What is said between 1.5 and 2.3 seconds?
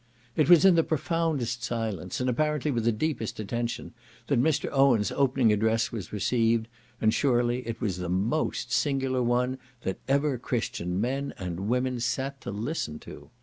silence, and